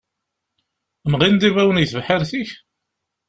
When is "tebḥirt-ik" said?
1.89-2.51